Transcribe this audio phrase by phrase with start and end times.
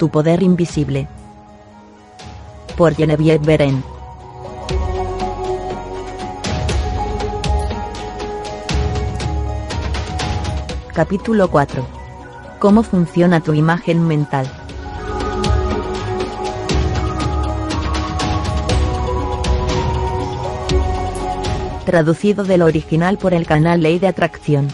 [0.00, 1.08] Tu poder invisible.
[2.74, 3.84] Por Genevieve Beren.
[10.94, 11.86] Capítulo 4.
[12.58, 14.50] ¿Cómo funciona tu imagen mental?
[21.84, 24.68] Traducido del original por el canal Ley de Atracción.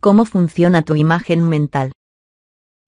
[0.00, 1.90] ¿Cómo funciona tu imagen mental?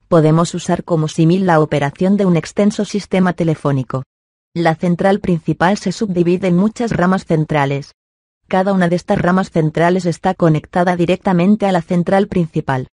[0.07, 4.05] Podemos usar como símil la operación de un extenso sistema telefónico.
[4.55, 7.95] La central principal se subdivide en muchas ramas centrales.
[8.47, 12.87] Cada una de estas ramas centrales está conectada directamente a la central principal.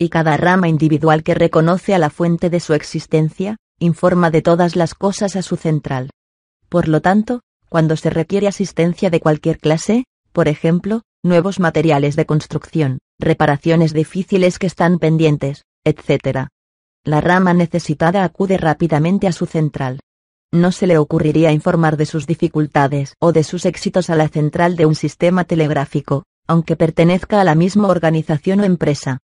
[0.00, 4.74] Y cada rama individual que reconoce a la fuente de su existencia, informa de todas
[4.74, 6.10] las cosas a su central.
[6.68, 12.26] Por lo tanto, cuando se requiere asistencia de cualquier clase, por ejemplo, nuevos materiales de
[12.26, 16.48] construcción, reparaciones difíciles que están pendientes, etc.
[17.04, 20.00] La rama necesitada acude rápidamente a su central.
[20.52, 24.76] No se le ocurriría informar de sus dificultades o de sus éxitos a la central
[24.76, 29.18] de un sistema telegráfico, aunque pertenezca a la misma organización o empresa.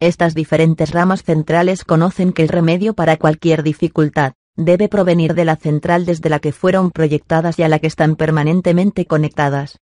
[0.00, 5.56] Estas diferentes ramas centrales conocen que el remedio para cualquier dificultad, debe provenir de la
[5.56, 9.78] central desde la que fueron proyectadas y a la que están permanentemente conectadas.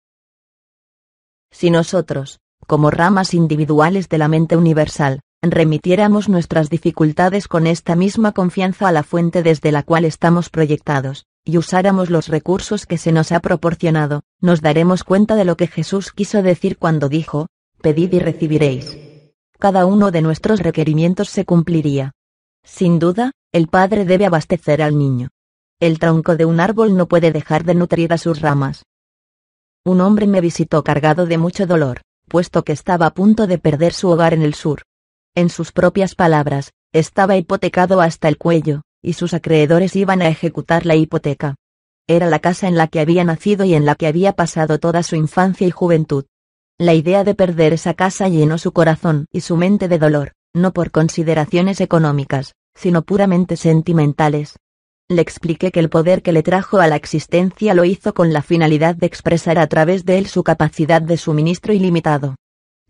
[1.52, 8.34] Si nosotros, como ramas individuales de la mente universal, remitiéramos nuestras dificultades con esta misma
[8.34, 13.14] confianza a la fuente desde la cual estamos proyectados, y usáramos los recursos que se
[13.14, 17.48] nos ha proporcionado, nos daremos cuenta de lo que Jesús quiso decir cuando dijo,
[17.82, 18.98] Pedid y recibiréis.
[19.58, 22.12] Cada uno de nuestros requerimientos se cumpliría.
[22.64, 25.30] Sin duda, el Padre debe abastecer al niño.
[25.80, 28.84] El tronco de un árbol no puede dejar de nutrir a sus ramas.
[29.86, 33.94] Un hombre me visitó cargado de mucho dolor puesto que estaba a punto de perder
[33.94, 34.84] su hogar en el sur.
[35.36, 40.86] En sus propias palabras, estaba hipotecado hasta el cuello, y sus acreedores iban a ejecutar
[40.86, 41.56] la hipoteca.
[42.08, 45.04] Era la casa en la que había nacido y en la que había pasado toda
[45.04, 46.26] su infancia y juventud.
[46.80, 50.74] La idea de perder esa casa llenó su corazón y su mente de dolor, no
[50.74, 54.58] por consideraciones económicas, sino puramente sentimentales.
[55.10, 58.42] Le expliqué que el poder que le trajo a la existencia lo hizo con la
[58.42, 62.36] finalidad de expresar a través de él su capacidad de suministro ilimitado.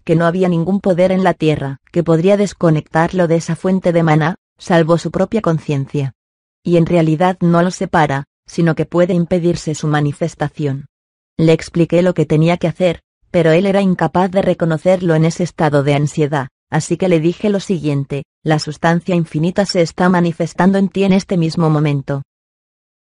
[0.04, 4.02] Que no había ningún poder en la tierra que podría desconectarlo de esa fuente de
[4.02, 6.14] maná, salvo su propia conciencia.
[6.64, 10.88] Y en realidad no lo separa, sino que puede impedirse su manifestación.
[11.38, 15.44] Le expliqué lo que tenía que hacer, pero él era incapaz de reconocerlo en ese
[15.44, 20.78] estado de ansiedad, Así que le dije lo siguiente, la sustancia infinita se está manifestando
[20.78, 22.24] en ti en este mismo momento.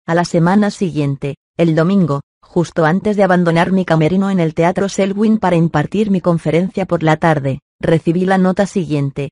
[0.04, 4.88] A la semana siguiente, el domingo, justo antes de abandonar mi camerino en el Teatro
[4.88, 9.30] Selwyn para impartir mi conferencia por la tarde, recibí la nota siguiente.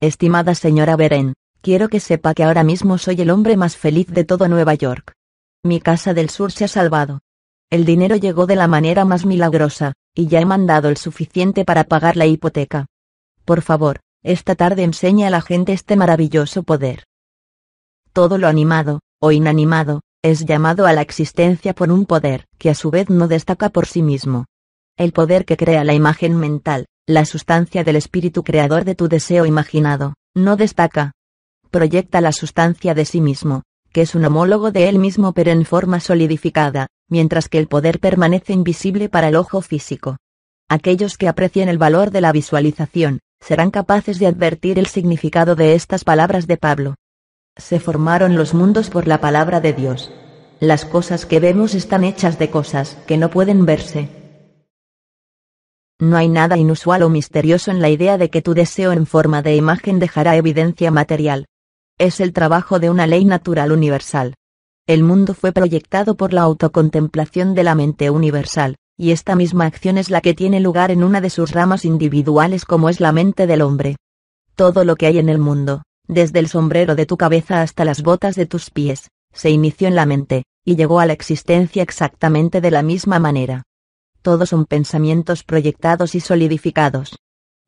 [0.00, 4.24] Estimada señora Beren, quiero que sepa que ahora mismo soy el hombre más feliz de
[4.24, 5.12] todo Nueva York.
[5.62, 7.20] Mi casa del sur se ha salvado.
[7.70, 11.84] El dinero llegó de la manera más milagrosa, y ya he mandado el suficiente para
[11.84, 12.86] pagar la hipoteca.
[13.44, 17.04] Por favor, esta tarde enseña a la gente este maravilloso poder.
[18.12, 22.74] Todo lo animado, o inanimado, es llamado a la existencia por un poder que a
[22.74, 24.46] su vez no destaca por sí mismo.
[24.96, 29.46] El poder que crea la imagen mental, la sustancia del espíritu creador de tu deseo
[29.46, 31.12] imaginado, no destaca.
[31.70, 33.62] Proyecta la sustancia de sí mismo,
[33.92, 38.00] que es un homólogo de él mismo pero en forma solidificada, mientras que el poder
[38.00, 40.18] permanece invisible para el ojo físico.
[40.68, 45.74] Aquellos que aprecien el valor de la visualización, serán capaces de advertir el significado de
[45.74, 46.94] estas palabras de Pablo.
[47.56, 50.12] Se formaron los mundos por la palabra de Dios.
[50.60, 54.08] Las cosas que vemos están hechas de cosas que no pueden verse.
[55.98, 59.42] No hay nada inusual o misterioso en la idea de que tu deseo en forma
[59.42, 61.46] de imagen dejará evidencia material.
[61.98, 64.34] Es el trabajo de una ley natural universal.
[64.86, 69.96] El mundo fue proyectado por la autocontemplación de la mente universal, y esta misma acción
[69.96, 73.46] es la que tiene lugar en una de sus ramas individuales como es la mente
[73.46, 73.96] del hombre.
[74.56, 78.02] Todo lo que hay en el mundo, desde el sombrero de tu cabeza hasta las
[78.02, 82.60] botas de tus pies, se inició en la mente, y llegó a la existencia exactamente
[82.60, 83.62] de la misma manera.
[84.20, 87.16] Todos son pensamientos proyectados y solidificados.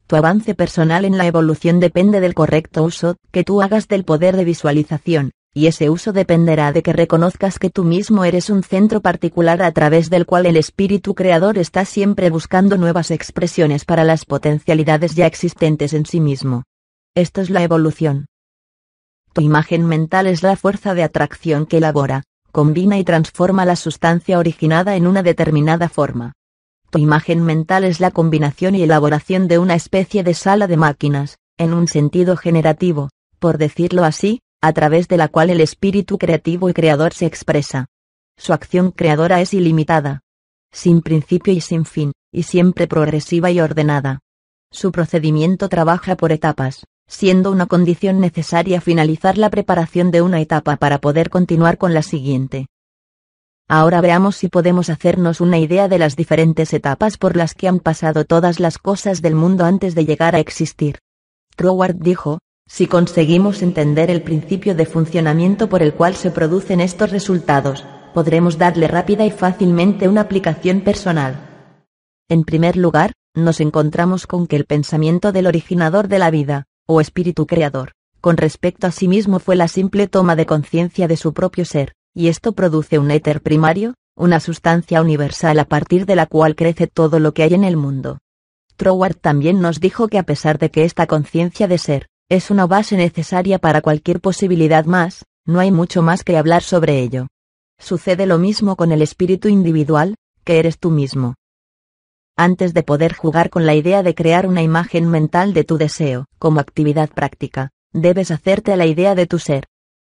[0.06, 4.36] Tu avance personal en la evolución depende del correcto uso que tú hagas del poder
[4.36, 9.02] de visualización, y ese uso dependerá de que reconozcas que tú mismo eres un centro
[9.02, 14.24] particular a través del cual el espíritu creador está siempre buscando nuevas expresiones para las
[14.24, 16.64] potencialidades ya existentes en sí mismo.
[17.14, 18.26] Esto es la evolución.
[19.34, 24.38] Tu imagen mental es la fuerza de atracción que elabora, combina y transforma la sustancia
[24.38, 26.32] originada en una determinada forma.
[26.90, 31.38] Tu imagen mental es la combinación y elaboración de una especie de sala de máquinas,
[31.58, 36.70] en un sentido generativo, por decirlo así, a través de la cual el espíritu creativo
[36.70, 37.86] y creador se expresa.
[38.38, 40.20] Su acción creadora es ilimitada,
[40.70, 44.20] sin principio y sin fin, y siempre progresiva y ordenada.
[44.70, 50.76] Su procedimiento trabaja por etapas, siendo una condición necesaria finalizar la preparación de una etapa
[50.76, 52.66] para poder continuar con la siguiente.
[53.68, 57.80] Ahora veamos si podemos hacernos una idea de las diferentes etapas por las que han
[57.80, 60.98] pasado todas las cosas del mundo antes de llegar a existir.
[61.56, 67.10] Troward dijo, si conseguimos entender el principio de funcionamiento por el cual se producen estos
[67.10, 71.48] resultados, podremos darle rápida y fácilmente una aplicación personal.
[72.28, 77.00] En primer lugar, nos encontramos con que el pensamiento del originador de la vida, o
[77.00, 81.32] espíritu creador, con respecto a sí mismo fue la simple toma de conciencia de su
[81.32, 86.26] propio ser, y esto produce un éter primario, una sustancia universal a partir de la
[86.26, 88.18] cual crece todo lo que hay en el mundo.
[88.76, 92.66] Troward también nos dijo que a pesar de que esta conciencia de ser, es una
[92.66, 97.28] base necesaria para cualquier posibilidad más, no hay mucho más que hablar sobre ello.
[97.78, 101.34] Sucede lo mismo con el espíritu individual, que eres tú mismo.
[102.36, 106.26] Antes de poder jugar con la idea de crear una imagen mental de tu deseo,
[106.38, 109.66] como actividad práctica, debes hacerte a la idea de tu ser.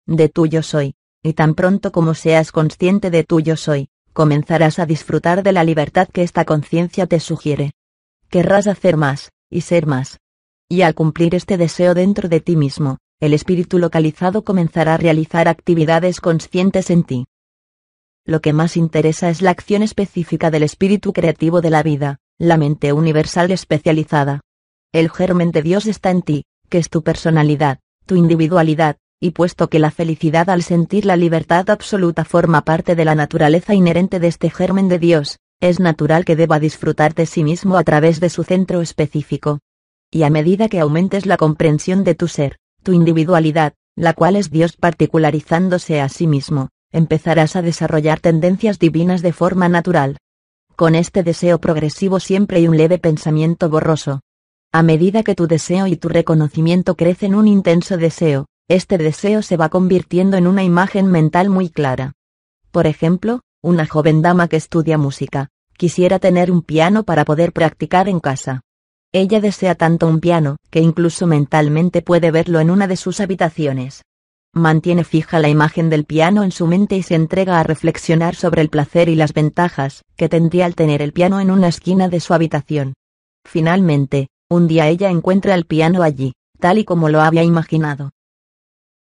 [0.06, 0.94] De tu yo soy,
[1.24, 5.64] y tan pronto como seas consciente de tu yo soy, comenzarás a disfrutar de la
[5.64, 7.72] libertad que esta conciencia te sugiere.
[8.30, 10.21] Querrás hacer más, y ser más.
[10.72, 15.50] Y al cumplir este deseo dentro de ti mismo, el espíritu localizado comenzará a realizar
[15.50, 17.26] actividades conscientes en ti.
[18.26, 22.56] Lo que más interesa es la acción específica del espíritu creativo de la vida, la
[22.56, 24.40] mente universal especializada.
[24.94, 29.68] El germen de Dios está en ti, que es tu personalidad, tu individualidad, y puesto
[29.70, 34.28] que la felicidad al sentir la libertad absoluta forma parte de la naturaleza inherente de
[34.30, 38.30] este germen de Dios, es natural que deba disfrutar de sí mismo a través de
[38.30, 39.60] su centro específico.
[40.12, 44.52] Y a medida que aumentes la comprensión de tu ser, tu individualidad, la cual es
[44.52, 50.18] Dios particularizándose a sí mismo, empezarás a desarrollar tendencias divinas de forma natural.
[50.76, 54.20] Con este deseo progresivo siempre hay un leve pensamiento borroso.
[54.74, 59.56] A medida que tu deseo y tu reconocimiento crecen un intenso deseo, este deseo se
[59.56, 62.14] va convirtiendo en una imagen mental muy clara.
[62.72, 68.10] Por ejemplo, una joven dama que estudia música, quisiera tener un piano para poder practicar
[68.10, 68.62] en casa.
[69.14, 74.04] Ella desea tanto un piano, que incluso mentalmente puede verlo en una de sus habitaciones.
[74.54, 78.62] Mantiene fija la imagen del piano en su mente y se entrega a reflexionar sobre
[78.62, 82.22] el placer y las ventajas que tendría al tener el piano en una esquina de
[82.22, 82.94] su habitación.
[83.46, 88.12] Finalmente, un día ella encuentra el piano allí, tal y como lo había imaginado.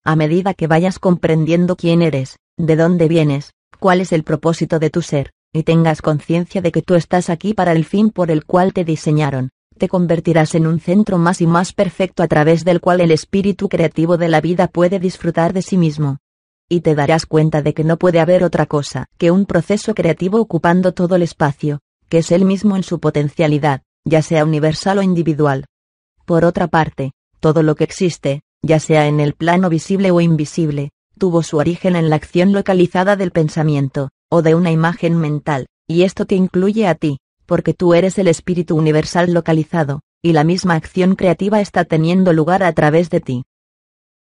[0.03, 4.91] A medida que vayas comprendiendo quién eres, de dónde vienes, cuál es el propósito de
[4.91, 8.45] tu ser, y tengas conciencia de que tú estás aquí para el fin por el
[8.45, 9.51] cual te diseñaron,
[9.85, 13.69] te convertirás en un centro más y más perfecto a través del cual el espíritu
[13.69, 16.21] creativo de la vida puede disfrutar de sí mismo.
[16.71, 20.41] Y te darás cuenta de que no puede haber otra cosa que un proceso creativo
[20.41, 25.03] ocupando todo el espacio, que es él mismo en su potencialidad, ya sea universal o
[25.03, 25.67] individual.
[26.25, 30.93] Por otra parte, todo lo que existe, ya sea en el plano visible o invisible,
[31.19, 36.05] tuvo su origen en la acción localizada del pensamiento, o de una imagen mental, y
[36.05, 40.75] esto te incluye a ti, porque tú eres el espíritu universal localizado, y la misma
[40.75, 43.45] acción creativa está teniendo lugar a través de ti.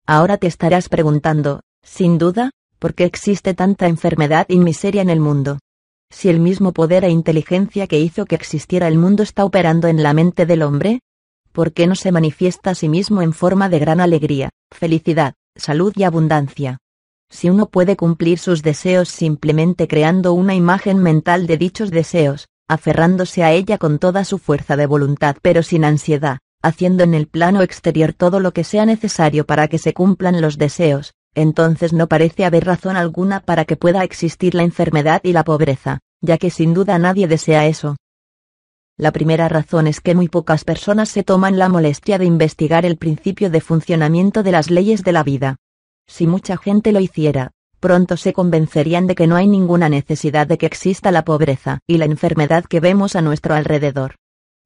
[0.07, 5.19] Ahora te estarás preguntando, sin duda, ¿por qué existe tanta enfermedad y miseria en el
[5.19, 5.59] mundo?
[6.12, 10.03] Si el mismo poder e inteligencia que hizo que existiera el mundo está operando en
[10.03, 11.01] la mente del hombre,
[11.51, 15.93] ¿por qué no se manifiesta a sí mismo en forma de gran alegría, felicidad, salud
[15.95, 16.77] y abundancia?
[17.29, 23.43] Si uno puede cumplir sus deseos simplemente creando una imagen mental de dichos deseos, aferrándose
[23.43, 27.62] a ella con toda su fuerza de voluntad pero sin ansiedad, haciendo en el plano
[27.62, 32.45] exterior todo lo que sea necesario para que se cumplan los deseos, entonces no parece
[32.45, 36.74] haber razón alguna para que pueda existir la enfermedad y la pobreza, ya que sin
[36.74, 37.98] duda nadie desea eso.
[38.98, 42.98] La primera razón es que muy pocas personas se toman la molestia de investigar el
[42.98, 45.57] principio de funcionamiento de las leyes de la vida.
[46.07, 50.58] Si mucha gente lo hiciera, pronto se convencerían de que no hay ninguna necesidad de
[50.58, 54.15] que exista la pobreza y la enfermedad que vemos a nuestro alrededor.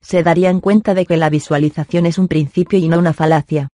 [0.02, 3.70] Se darían cuenta de que la visualización es un principio y no una falacia.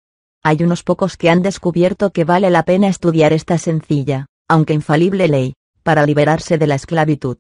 [0.45, 5.29] Hay unos pocos que han descubierto que vale la pena estudiar esta sencilla, aunque infalible
[5.29, 7.39] ley, para liberarse de la esclavitud.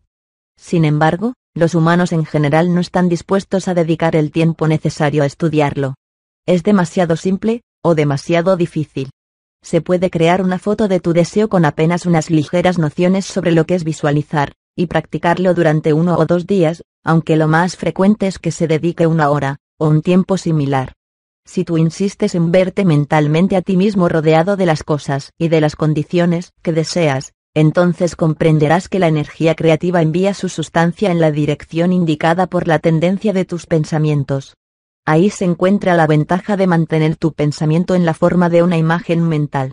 [0.56, 5.26] Sin embargo, los humanos en general no están dispuestos a dedicar el tiempo necesario a
[5.26, 5.94] estudiarlo.
[6.46, 9.10] Es demasiado simple, o demasiado difícil.
[9.62, 13.64] Se puede crear una foto de tu deseo con apenas unas ligeras nociones sobre lo
[13.64, 18.38] que es visualizar, y practicarlo durante uno o dos días, aunque lo más frecuente es
[18.38, 20.94] que se dedique una hora, o un tiempo similar.
[21.44, 25.60] Si tú insistes en verte mentalmente a ti mismo rodeado de las cosas y de
[25.60, 31.30] las condiciones que deseas, entonces comprenderás que la energía creativa envía su sustancia en la
[31.30, 34.54] dirección indicada por la tendencia de tus pensamientos.
[35.04, 39.26] Ahí se encuentra la ventaja de mantener tu pensamiento en la forma de una imagen
[39.26, 39.72] mental.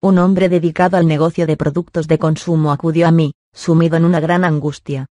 [0.00, 4.20] Un hombre dedicado al negocio de productos de consumo acudió a mí, sumido en una
[4.20, 5.06] gran angustia.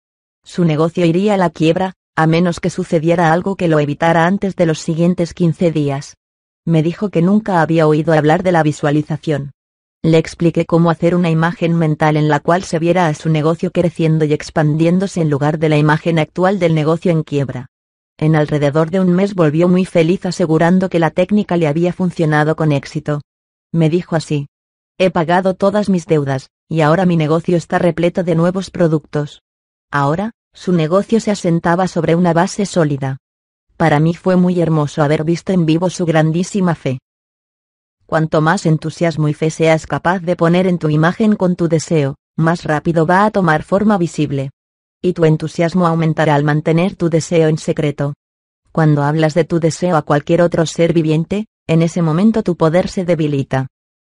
[0.44, 4.54] Su negocio iría a la quiebra, a menos que sucediera algo que lo evitara antes
[4.54, 6.16] de los siguientes 15 días.
[6.66, 9.52] Me dijo que nunca había oído hablar de la visualización.
[10.02, 13.70] Le expliqué cómo hacer una imagen mental en la cual se viera a su negocio
[13.72, 17.70] creciendo y expandiéndose en lugar de la imagen actual del negocio en quiebra.
[18.18, 22.56] En alrededor de un mes volvió muy feliz asegurando que la técnica le había funcionado
[22.56, 23.20] con éxito.
[23.72, 24.46] Me dijo así.
[24.98, 29.42] He pagado todas mis deudas, y ahora mi negocio está repleto de nuevos productos.
[29.90, 33.18] Ahora, su negocio se asentaba sobre una base sólida.
[33.76, 36.98] Para mí fue muy hermoso haber visto en vivo su grandísima fe.
[38.06, 42.14] Cuanto más entusiasmo y fe seas capaz de poner en tu imagen con tu deseo,
[42.36, 44.50] más rápido va a tomar forma visible.
[45.02, 48.14] Y tu entusiasmo aumentará al mantener tu deseo en secreto.
[48.72, 52.88] Cuando hablas de tu deseo a cualquier otro ser viviente, en ese momento tu poder
[52.88, 53.68] se debilita.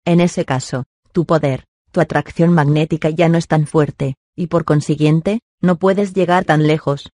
[0.04, 4.64] En ese caso, tu poder, tu atracción magnética ya no es tan fuerte, y por
[4.64, 7.10] consiguiente, no puedes llegar tan lejos.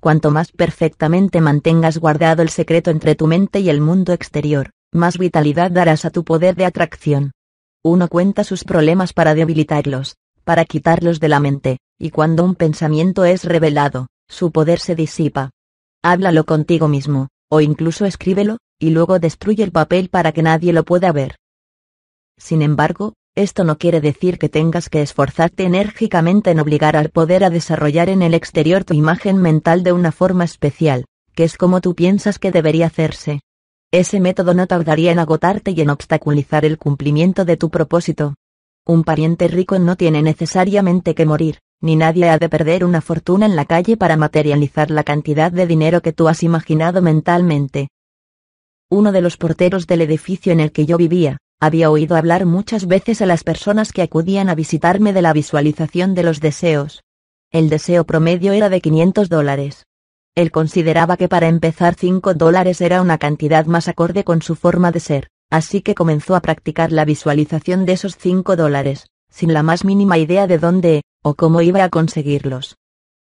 [0.00, 5.18] Cuanto más perfectamente mantengas guardado el secreto entre tu mente y el mundo exterior, más
[5.18, 7.32] vitalidad darás a tu poder de atracción.
[7.82, 13.24] Uno cuenta sus problemas para debilitarlos, para quitarlos de la mente, y cuando un pensamiento
[13.24, 15.50] es revelado, su poder se disipa.
[16.02, 20.84] Háblalo contigo mismo, o incluso escríbelo, y luego destruye el papel para que nadie lo
[20.84, 21.36] pueda ver.
[22.36, 27.44] Sin embargo, esto no quiere decir que tengas que esforzarte enérgicamente en obligar al poder
[27.44, 31.80] a desarrollar en el exterior tu imagen mental de una forma especial, que es como
[31.80, 33.40] tú piensas que debería hacerse.
[33.90, 38.34] Ese método no tardaría en agotarte y en obstaculizar el cumplimiento de tu propósito.
[38.86, 43.44] Un pariente rico no tiene necesariamente que morir, ni nadie ha de perder una fortuna
[43.44, 47.88] en la calle para materializar la cantidad de dinero que tú has imaginado mentalmente.
[48.88, 52.86] Uno de los porteros del edificio en el que yo vivía, había oído hablar muchas
[52.86, 57.02] veces a las personas que acudían a visitarme de la visualización de los deseos.
[57.52, 59.84] El deseo promedio era de 500 dólares.
[60.34, 64.90] Él consideraba que para empezar 5 dólares era una cantidad más acorde con su forma
[64.90, 69.64] de ser, así que comenzó a practicar la visualización de esos 5 dólares, sin la
[69.64, 72.76] más mínima idea de dónde, o cómo iba a conseguirlos.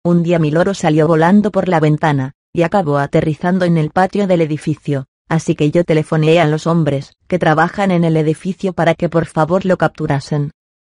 [0.03, 4.27] Un día mi loro salió volando por la ventana, y acabó aterrizando en el patio
[4.27, 8.93] del edificio, así que yo telefoneé a los hombres que trabajan en el edificio para
[8.93, 10.51] que por favor lo capturasen.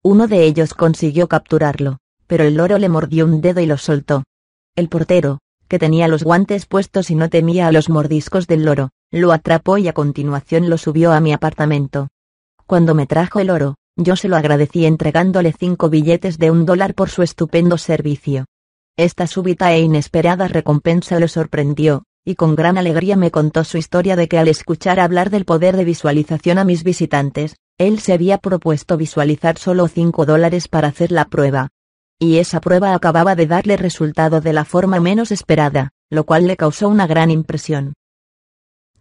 [0.02, 4.24] Uno de ellos consiguió capturarlo, pero el loro le mordió un dedo y lo soltó.
[4.78, 8.92] El portero, que tenía los guantes puestos y no temía a los mordiscos del loro,
[9.12, 12.08] lo atrapó y a continuación lo subió a mi apartamento.
[12.66, 16.94] Cuando me trajo el oro, yo se lo agradecí entregándole cinco billetes de un dólar
[16.94, 18.46] por su estupendo servicio.
[18.98, 24.16] Esta súbita e inesperada recompensa lo sorprendió, y con gran alegría me contó su historia
[24.16, 28.38] de que al escuchar hablar del poder de visualización a mis visitantes, él se había
[28.38, 31.70] propuesto visualizar solo cinco dólares para hacer la prueba,
[32.20, 36.58] y esa prueba acababa de darle resultado de la forma menos esperada, lo cual le
[36.58, 37.94] causó una gran impresión.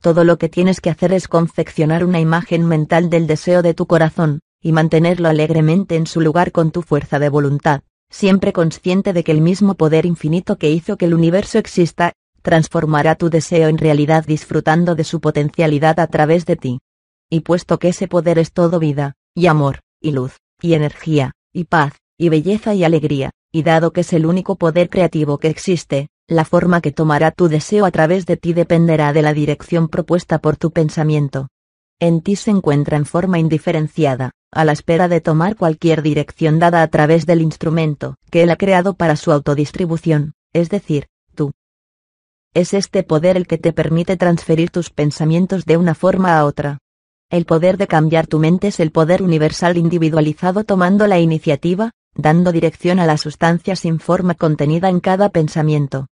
[0.00, 3.84] Todo lo que tienes que hacer es confeccionar una imagen mental del deseo de tu
[3.84, 9.24] corazón, y mantenerlo alegremente en su lugar con tu fuerza de voluntad, siempre consciente de
[9.24, 12.12] que el mismo poder infinito que hizo que el universo exista,
[12.42, 16.80] transformará tu deseo en realidad disfrutando de su potencialidad a través de ti.
[17.30, 21.64] Y puesto que ese poder es todo vida, y amor, y luz, y energía, y
[21.64, 26.08] paz, y belleza y alegría, y dado que es el único poder creativo que existe,
[26.26, 30.38] la forma que tomará tu deseo a través de ti dependerá de la dirección propuesta
[30.38, 31.48] por tu pensamiento.
[31.98, 36.82] En ti se encuentra en forma indiferenciada, a la espera de tomar cualquier dirección dada
[36.82, 41.52] a través del instrumento que él ha creado para su autodistribución, es decir, tú.
[42.54, 46.78] Es este poder el que te permite transferir tus pensamientos de una forma a otra.
[47.30, 52.50] El poder de cambiar tu mente es el poder universal individualizado tomando la iniciativa, dando
[52.50, 56.08] dirección a la sustancia sin forma contenida en cada pensamiento.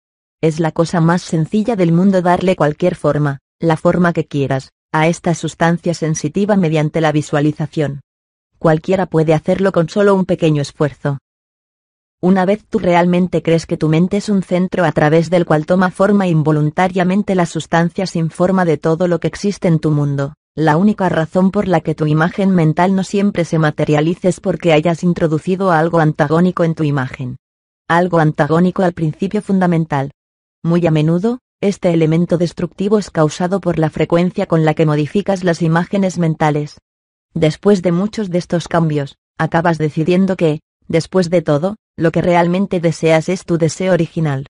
[0.42, 5.08] Es la cosa más sencilla del mundo darle cualquier forma, la forma que quieras, a
[5.08, 8.02] esta sustancia sensitiva mediante la visualización.
[8.64, 11.18] Cualquiera puede hacerlo con solo un pequeño esfuerzo.
[12.22, 15.66] Una vez tú realmente crees que tu mente es un centro a través del cual
[15.66, 20.36] toma forma involuntariamente la sustancia sin forma de todo lo que existe en tu mundo,
[20.56, 24.72] la única razón por la que tu imagen mental no siempre se materializa es porque
[24.72, 27.36] hayas introducido algo antagónico en tu imagen.
[27.90, 30.12] Algo antagónico al principio fundamental.
[30.64, 35.44] Muy a menudo, este elemento destructivo es causado por la frecuencia con la que modificas
[35.44, 36.78] las imágenes mentales.
[37.34, 42.80] Después de muchos de estos cambios, acabas decidiendo que, después de todo, lo que realmente
[42.80, 44.46] deseas es tu deseo original.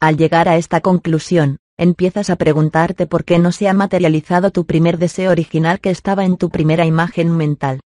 [0.00, 4.64] Al llegar a esta conclusión, empiezas a preguntarte por qué no se ha materializado tu
[4.66, 7.80] primer deseo original que estaba en tu primera imagen mental.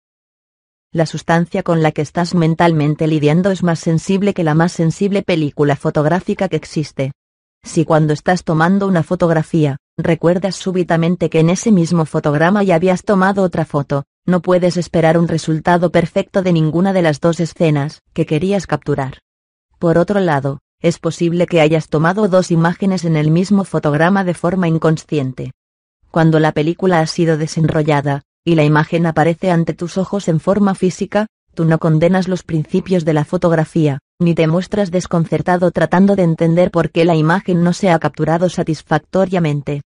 [0.92, 5.22] La sustancia con la que estás mentalmente lidiando es más sensible que la más sensible
[5.22, 7.12] película fotográfica que existe.
[7.64, 13.02] Si cuando estás tomando una fotografía, recuerdas súbitamente que en ese mismo fotograma ya habías
[13.02, 18.02] tomado otra foto, no puedes esperar un resultado perfecto de ninguna de las dos escenas
[18.12, 19.18] que querías capturar.
[19.78, 24.34] Por otro lado, es posible que hayas tomado dos imágenes en el mismo fotograma de
[24.34, 25.52] forma inconsciente.
[26.10, 30.74] Cuando la película ha sido desenrollada, y la imagen aparece ante tus ojos en forma
[30.74, 36.22] física, tú no condenas los principios de la fotografía, ni te muestras desconcertado tratando de
[36.22, 39.82] entender por qué la imagen no se ha capturado satisfactoriamente.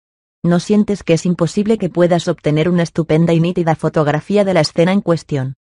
[0.45, 4.61] No sientes que es imposible que puedas obtener una estupenda y nítida fotografía de la
[4.61, 5.55] escena en cuestión.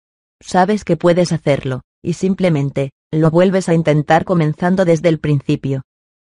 [0.40, 5.82] Sabes que puedes hacerlo, y simplemente, lo vuelves a intentar comenzando desde el principio.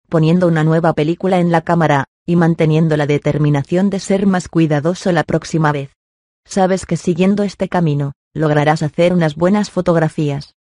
[0.09, 5.13] Poniendo una nueva película en la cámara, y manteniendo la determinación de ser más cuidadoso
[5.13, 5.91] la próxima vez.
[6.45, 10.55] Sabes que siguiendo este camino, lograrás hacer unas buenas fotografías.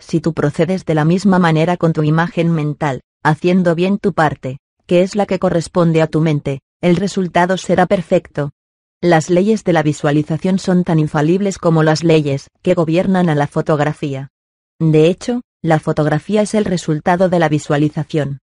[0.00, 4.58] Si tú procedes de la misma manera con tu imagen mental, haciendo bien tu parte,
[4.86, 8.50] que es la que corresponde a tu mente, el resultado será perfecto.
[9.00, 13.46] Las leyes de la visualización son tan infalibles como las leyes que gobiernan a la
[13.46, 14.28] fotografía.
[14.78, 18.38] De hecho, la fotografía es el resultado de la visualización.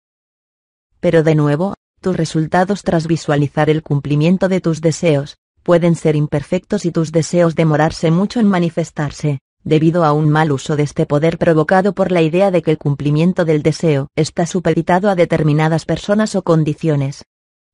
[1.00, 6.86] Pero de nuevo, tus resultados tras visualizar el cumplimiento de tus deseos, pueden ser imperfectos
[6.86, 11.36] y tus deseos demorarse mucho en manifestarse debido a un mal uso de este poder
[11.36, 16.34] provocado por la idea de que el cumplimiento del deseo está supeditado a determinadas personas
[16.36, 17.24] o condiciones.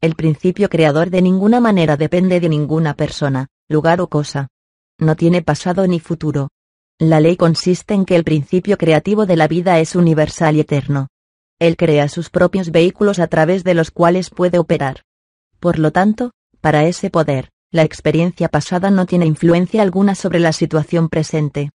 [0.05, 4.49] El principio creador de ninguna manera depende de ninguna persona, lugar o cosa.
[4.99, 6.51] No tiene pasado ni futuro.
[6.99, 11.09] La ley consiste en que el principio creativo de la vida es universal y eterno.
[11.59, 15.05] Él crea sus propios vehículos a través de los cuales puede operar.
[15.59, 20.53] Por lo tanto, para ese poder, la experiencia pasada no tiene influencia alguna sobre la
[20.53, 21.71] situación presente.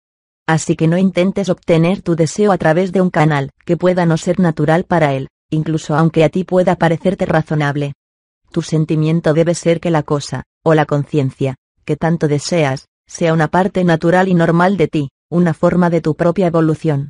[0.46, 4.18] Así que no intentes obtener tu deseo a través de un canal que pueda no
[4.18, 7.94] ser natural para él, incluso aunque a ti pueda parecerte razonable.
[8.52, 13.48] Tu sentimiento debe ser que la cosa, o la conciencia, que tanto deseas, sea una
[13.48, 17.10] parte natural y normal de ti, una forma de tu propia evolución.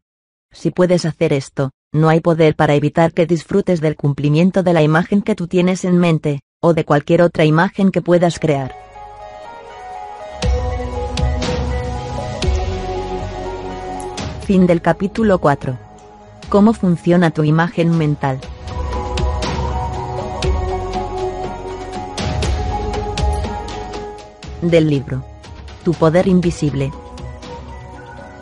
[0.51, 4.81] Si puedes hacer esto, no hay poder para evitar que disfrutes del cumplimiento de la
[4.81, 8.75] imagen que tú tienes en mente, o de cualquier otra imagen que puedas crear.
[14.45, 15.77] Fin del capítulo 4.
[16.49, 18.39] ¿Cómo funciona tu imagen mental?
[24.61, 25.23] Del libro.
[25.85, 26.91] Tu poder invisible.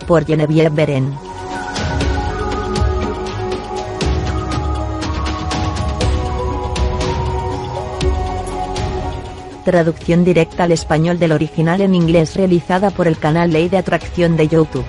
[0.08, 1.14] Por Genevieve Beren.
[9.64, 14.38] Traducción directa al español del original en inglés realizada por el canal Ley de Atracción
[14.38, 14.86] de YouTube.